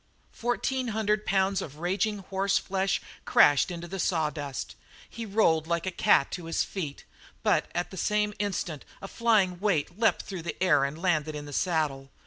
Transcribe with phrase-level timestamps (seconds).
[0.31, 4.73] Fourteen hundred pounds of raging horseflesh crashed into the sawdust;
[5.07, 7.03] he rolled like a cat to his feet,
[7.43, 11.45] but at the same instant a flying weight leaped through the air and landed in
[11.45, 12.09] the saddle.